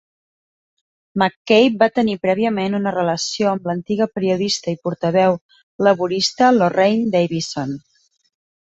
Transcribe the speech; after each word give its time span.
McCabe 1.21 1.77
va 1.83 1.89
tenir 1.97 2.15
prèviament 2.23 2.79
una 2.79 2.95
relació 2.97 3.51
amb 3.53 3.71
l'antiga 3.73 4.09
periodista 4.17 4.75
i 4.75 4.81
portaveu 4.89 5.41
laborista 5.91 6.53
Lorraine 6.61 7.17
Davidson. 7.21 7.81